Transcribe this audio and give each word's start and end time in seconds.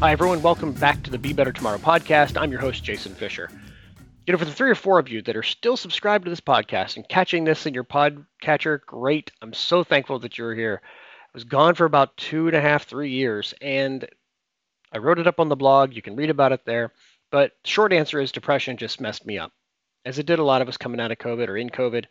Hi, 0.00 0.12
everyone. 0.12 0.42
Welcome 0.42 0.72
back 0.72 1.02
to 1.04 1.10
the 1.10 1.16
Be 1.16 1.32
Better 1.32 1.52
Tomorrow 1.52 1.78
podcast. 1.78 2.38
I'm 2.38 2.50
your 2.50 2.60
host, 2.60 2.84
Jason 2.84 3.14
Fisher. 3.14 3.48
You 4.26 4.32
know, 4.32 4.38
for 4.38 4.44
the 4.44 4.52
three 4.52 4.70
or 4.70 4.74
four 4.74 4.98
of 4.98 5.08
you 5.08 5.22
that 5.22 5.36
are 5.36 5.42
still 5.42 5.74
subscribed 5.74 6.26
to 6.26 6.30
this 6.30 6.40
podcast 6.40 6.96
and 6.96 7.08
catching 7.08 7.44
this 7.44 7.64
in 7.64 7.72
your 7.72 7.82
podcatcher, 7.82 8.84
great. 8.84 9.32
I'm 9.40 9.54
so 9.54 9.82
thankful 9.82 10.18
that 10.18 10.36
you're 10.36 10.54
here. 10.54 10.82
I 10.84 11.30
was 11.32 11.44
gone 11.44 11.74
for 11.74 11.86
about 11.86 12.14
two 12.18 12.46
and 12.46 12.54
a 12.54 12.60
half, 12.60 12.84
three 12.84 13.08
years, 13.08 13.54
and 13.62 14.06
I 14.92 14.98
wrote 14.98 15.18
it 15.18 15.26
up 15.26 15.40
on 15.40 15.48
the 15.48 15.56
blog. 15.56 15.94
You 15.94 16.02
can 16.02 16.14
read 16.14 16.28
about 16.28 16.52
it 16.52 16.66
there. 16.66 16.92
But 17.30 17.52
short 17.64 17.94
answer 17.94 18.20
is 18.20 18.32
depression 18.32 18.76
just 18.76 19.00
messed 19.00 19.24
me 19.24 19.38
up, 19.38 19.52
as 20.04 20.18
it 20.18 20.26
did 20.26 20.40
a 20.40 20.44
lot 20.44 20.60
of 20.60 20.68
us 20.68 20.76
coming 20.76 21.00
out 21.00 21.10
of 21.10 21.16
COVID 21.18 21.48
or 21.48 21.56
in 21.56 21.70
COVID. 21.70 22.04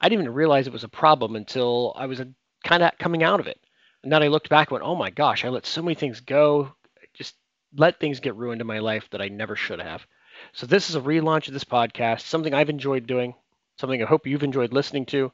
I 0.00 0.08
didn't 0.08 0.22
even 0.22 0.34
realize 0.34 0.68
it 0.68 0.72
was 0.72 0.84
a 0.84 0.88
problem 0.88 1.34
until 1.34 1.94
I 1.96 2.06
was 2.06 2.22
kind 2.62 2.82
of 2.84 2.92
coming 3.00 3.24
out 3.24 3.40
of 3.40 3.48
it. 3.48 3.58
And 4.04 4.12
then 4.12 4.22
I 4.22 4.28
looked 4.28 4.48
back 4.48 4.68
and 4.68 4.76
went, 4.76 4.84
oh 4.84 4.94
my 4.94 5.10
gosh, 5.10 5.44
I 5.44 5.48
let 5.48 5.66
so 5.66 5.82
many 5.82 5.96
things 5.96 6.20
go 6.20 6.72
let 7.74 7.98
things 7.98 8.20
get 8.20 8.36
ruined 8.36 8.60
in 8.60 8.66
my 8.66 8.78
life 8.78 9.08
that 9.10 9.22
I 9.22 9.28
never 9.28 9.56
should 9.56 9.80
have. 9.80 10.06
So 10.52 10.66
this 10.66 10.90
is 10.90 10.96
a 10.96 11.00
relaunch 11.00 11.48
of 11.48 11.54
this 11.54 11.64
podcast, 11.64 12.22
something 12.22 12.52
I've 12.52 12.70
enjoyed 12.70 13.06
doing, 13.06 13.34
something 13.78 14.02
I 14.02 14.06
hope 14.06 14.26
you've 14.26 14.42
enjoyed 14.42 14.72
listening 14.72 15.06
to. 15.06 15.32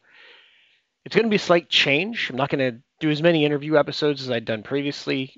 It's 1.05 1.15
going 1.15 1.25
to 1.25 1.31
be 1.31 1.37
a 1.37 1.41
slight 1.41 1.69
change. 1.69 2.31
I'm 2.31 2.37
not 2.37 2.51
going 2.51 2.73
to 2.73 2.81
do 3.01 3.11
as 3.11 3.23
many 3.23 3.45
interview 3.45 3.77
episodes 3.77 4.23
as 4.23 4.31
I'd 4.31 4.45
done 4.45 4.63
previously. 4.63 5.35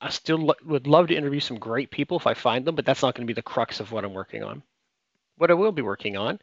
I 0.00 0.10
still 0.10 0.38
lo- 0.38 0.54
would 0.64 0.86
love 0.86 1.08
to 1.08 1.16
interview 1.16 1.40
some 1.40 1.58
great 1.58 1.90
people 1.90 2.18
if 2.18 2.26
I 2.26 2.34
find 2.34 2.64
them, 2.64 2.74
but 2.74 2.84
that's 2.84 3.02
not 3.02 3.14
going 3.14 3.26
to 3.26 3.30
be 3.30 3.36
the 3.36 3.42
crux 3.42 3.80
of 3.80 3.92
what 3.92 4.04
I'm 4.04 4.12
working 4.14 4.42
on. 4.42 4.62
What 5.38 5.50
I 5.50 5.54
will 5.54 5.72
be 5.72 5.82
working 5.82 6.16
on 6.16 6.38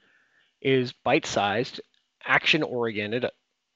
is 0.62 0.94
bite-sized, 0.94 1.82
action-oriented 2.26 3.28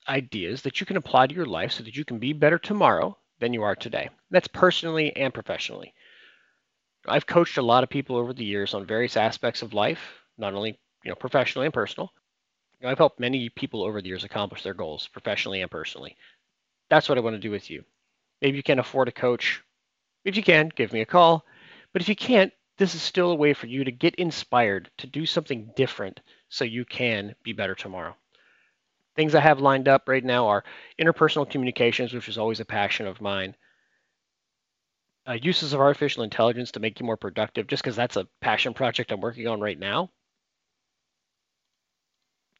ideas 0.08 0.62
that 0.64 0.80
you 0.80 0.86
can 0.86 0.98
apply 0.98 1.28
to 1.28 1.36
your 1.36 1.46
life 1.46 1.74
so 1.74 1.84
that 1.84 1.96
you 1.96 2.06
can 2.06 2.18
be 2.18 2.34
better 2.34 2.58
tomorrow 2.58 3.18
than 3.40 3.54
you 3.54 3.64
are 3.64 3.76
today. 3.76 4.10
That's 4.32 4.48
personally 4.48 5.16
and 5.16 5.34
professionally. 5.34 5.94
I've 7.08 7.26
coached 7.26 7.58
a 7.58 7.62
lot 7.62 7.84
of 7.84 7.90
people 7.90 8.16
over 8.18 8.34
the 8.34 8.46
years 8.46 8.74
on 8.74 8.86
various 8.86 9.18
aspects 9.18 9.62
of 9.62 9.74
life, 9.74 10.00
not 10.38 10.54
only 10.54 10.80
you 11.04 11.10
know 11.10 11.16
professionally 11.16 11.66
and 11.68 11.74
personal. 11.74 12.12
I've 12.84 12.98
helped 12.98 13.20
many 13.20 13.50
people 13.50 13.84
over 13.84 14.02
the 14.02 14.08
years 14.08 14.24
accomplish 14.24 14.62
their 14.62 14.74
goals 14.74 15.08
professionally 15.08 15.62
and 15.62 15.72
personally. 15.72 16.16
That's 16.90 17.10
what 17.10 17.18
I 17.18 17.22
want 17.22 17.36
to 17.36 17.40
do 17.40 17.52
with 17.52 17.70
you. 17.70 17.84
Maybe 18.42 18.58
you 18.58 18.64
can't 18.64 18.80
afford 18.80 19.08
a 19.08 19.12
coach. 19.12 19.64
If 20.24 20.38
you 20.38 20.44
can, 20.44 20.70
give 20.76 20.94
me 20.94 21.02
a 21.02 21.06
call. 21.06 21.44
But 21.92 22.02
if 22.02 22.10
you 22.10 22.16
can't, 22.16 22.54
this 22.78 22.94
is 22.94 23.02
still 23.02 23.32
a 23.32 23.36
way 23.36 23.54
for 23.54 23.66
you 23.66 23.84
to 23.84 23.92
get 23.92 24.16
inspired 24.16 24.92
to 25.00 25.08
do 25.08 25.26
something 25.26 25.72
different 25.76 26.20
so 26.50 26.64
you 26.66 26.86
can 26.86 27.34
be 27.44 27.54
better 27.54 27.74
tomorrow. 27.74 28.16
Things 29.16 29.34
I 29.34 29.40
have 29.40 29.60
lined 29.60 29.88
up 29.88 30.08
right 30.08 30.24
now 30.24 30.48
are 30.48 30.64
interpersonal 31.02 31.50
communications, 31.50 32.14
which 32.14 32.30
is 32.30 32.38
always 32.38 32.60
a 32.60 32.66
passion 32.66 33.08
of 33.08 33.20
mine. 33.20 33.56
Uh, 35.28 35.34
uses 35.34 35.74
of 35.74 35.82
artificial 35.82 36.24
intelligence 36.24 36.72
to 36.72 36.80
make 36.80 37.00
you 37.00 37.06
more 37.06 37.18
productive, 37.18 37.68
just 37.68 37.84
because 37.84 37.98
that's 37.98 38.16
a 38.16 38.28
passion 38.40 38.74
project 38.74 39.12
I'm 39.12 39.20
working 39.20 39.48
on 39.48 39.60
right 39.60 39.78
now. 39.78 40.10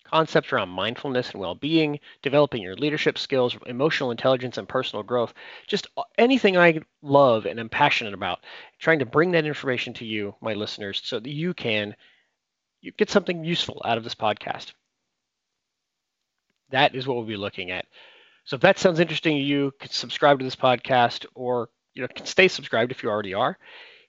Concepts 0.04 0.52
around 0.52 0.70
mindfulness 0.70 1.32
and 1.32 1.40
well 1.40 1.56
being, 1.56 2.00
developing 2.22 2.62
your 2.62 2.76
leadership 2.76 3.18
skills, 3.18 3.58
emotional 3.66 4.12
intelligence, 4.12 4.58
and 4.58 4.68
personal 4.68 5.04
growth. 5.04 5.34
Just 5.68 5.88
anything 6.18 6.58
I 6.58 6.82
love 7.02 7.46
and 7.46 7.60
am 7.60 7.70
passionate 7.70 8.14
about. 8.14 8.44
Trying 8.80 9.00
to 9.00 9.06
bring 9.06 9.32
that 9.32 9.46
information 9.46 9.94
to 9.96 10.06
you, 10.06 10.36
my 10.42 10.54
listeners, 10.54 11.02
so 11.04 11.20
that 11.20 11.30
you 11.30 11.54
can 11.54 11.96
you 12.82 12.92
get 12.92 13.10
something 13.10 13.44
useful 13.44 13.82
out 13.86 13.98
of 13.98 14.04
this 14.04 14.16
podcast. 14.16 14.74
That 16.70 16.96
is 16.96 17.08
what 17.08 17.16
we'll 17.16 17.26
be 17.26 17.38
looking 17.38 17.72
at. 17.72 17.86
So 18.46 18.56
if 18.56 18.62
that 18.62 18.80
sounds 18.80 19.00
interesting 19.00 19.38
to 19.38 19.44
you, 19.44 19.74
subscribe 19.90 20.40
to 20.40 20.46
this 20.46 20.56
podcast 20.56 21.26
or 21.34 21.70
you 21.98 22.04
know 22.04 22.10
stay 22.24 22.48
subscribed 22.48 22.92
if 22.92 23.04
you 23.04 23.10
already 23.10 23.34
are. 23.34 23.58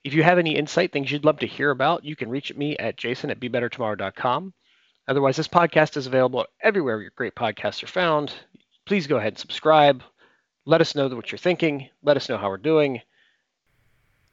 If 0.03 0.13
you 0.13 0.23
have 0.23 0.37
any 0.37 0.55
insight, 0.55 0.93
things 0.93 1.11
you'd 1.11 1.25
love 1.25 1.39
to 1.39 1.47
hear 1.47 1.71
about, 1.71 2.05
you 2.05 2.15
can 2.15 2.29
reach 2.29 2.55
me 2.55 2.77
at 2.77 2.95
jason 2.95 3.31
at 3.31 3.39
bebettertomorrow.com. 3.39 4.53
Otherwise, 5.07 5.35
this 5.35 5.47
podcast 5.47 5.97
is 5.97 6.07
available 6.07 6.45
everywhere 6.61 7.01
your 7.01 7.11
great 7.15 7.35
podcasts 7.35 7.83
are 7.83 7.87
found. 7.87 8.31
Please 8.85 9.07
go 9.07 9.17
ahead 9.17 9.33
and 9.33 9.37
subscribe. 9.37 10.03
Let 10.65 10.81
us 10.81 10.95
know 10.95 11.07
what 11.09 11.31
you're 11.31 11.39
thinking. 11.39 11.89
Let 12.03 12.15
us 12.15 12.29
know 12.29 12.37
how 12.37 12.49
we're 12.49 12.57
doing. 12.57 13.01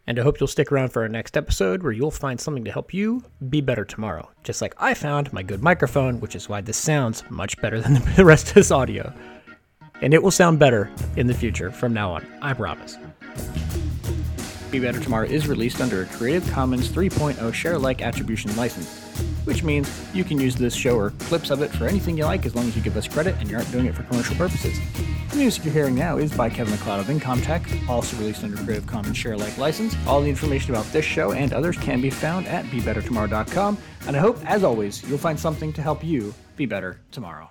And 0.06 0.21
I 0.21 0.23
hope 0.23 0.38
you'll 0.38 0.47
stick 0.47 0.71
around 0.71 0.91
for 0.91 1.03
our 1.03 1.09
next 1.09 1.37
episode 1.37 1.83
where 1.83 1.93
you'll 1.93 2.12
find 2.12 2.41
something 2.41 2.65
to 2.65 2.71
help 2.71 2.94
you 2.94 3.25
be 3.49 3.61
better 3.61 3.84
tomorrow. 3.84 4.31
Just 4.44 4.62
like 4.62 4.75
I 4.78 4.94
found 4.94 5.33
my 5.33 5.43
good 5.43 5.62
microphone, 5.62 6.21
which 6.21 6.37
is 6.37 6.49
why 6.49 6.61
this 6.61 6.77
sounds 6.77 7.25
much 7.28 7.61
better 7.61 7.81
than 7.81 7.94
the 8.17 8.25
rest 8.25 8.49
of 8.49 8.55
this 8.55 8.71
audio. 8.71 9.12
And 10.03 10.15
it 10.15 10.23
will 10.23 10.31
sound 10.31 10.59
better 10.59 10.93
in 11.17 11.27
the 11.27 11.34
future 11.34 11.73
from 11.73 11.93
now 11.93 12.12
on. 12.12 12.27
I 12.41 12.53
promise. 12.53 12.99
Be 14.71 14.81
Better 14.81 15.00
Tomorrow 15.00 15.27
is 15.27 15.47
released 15.47 15.81
under 15.81 16.03
a 16.03 16.06
Creative 16.06 16.49
Commons 16.50 16.88
3.0 16.88 17.54
share 17.54 17.75
alike 17.75 18.03
attribution 18.03 18.54
license, 18.56 19.00
which 19.44 19.62
means 19.62 19.88
you 20.12 20.25
can 20.25 20.41
use 20.41 20.56
this 20.56 20.75
show 20.75 20.97
or 20.97 21.10
clips 21.10 21.50
of 21.50 21.62
it 21.62 21.71
for 21.71 21.87
anything 21.87 22.19
you 22.19 22.25
like 22.25 22.44
as 22.47 22.54
long 22.54 22.66
as 22.66 22.76
you 22.76 22.82
give 22.82 22.97
us 22.97 23.06
credit 23.06 23.37
and 23.38 23.49
you 23.49 23.56
aren't 23.56 23.71
doing 23.71 23.87
it 23.87 23.94
for 23.94 24.03
commercial 24.05 24.34
purposes. 24.37 24.78
The 25.31 25.37
music 25.37 25.65
you're 25.65 25.72
hearing 25.72 25.94
now 25.94 26.19
is 26.19 26.37
by 26.37 26.50
Kevin 26.50 26.72
MacLeod 26.75 27.00
of 27.00 27.06
Incompetech, 27.06 27.88
also 27.88 28.16
released 28.16 28.43
under 28.43 28.56
Creative 28.56 28.87
Commons 28.87 29.16
share 29.16 29.34
alike 29.34 29.56
license. 29.56 29.94
All 30.06 30.21
the 30.21 30.28
information 30.28 30.72
about 30.72 30.87
this 30.87 31.05
show 31.05 31.32
and 31.32 31.53
others 31.53 31.76
can 31.78 32.00
be 32.00 32.10
found 32.10 32.47
at 32.47 32.65
BeBetterTomorrow.com, 32.66 33.78
and 34.09 34.16
I 34.16 34.19
hope, 34.19 34.38
as 34.44 34.65
always, 34.65 35.03
you'll 35.09 35.19
find 35.19 35.38
something 35.38 35.72
to 35.75 35.82
help 35.82 36.03
you 36.03 36.34
be 36.56 36.66
better 36.66 37.00
tomorrow. 37.12 37.50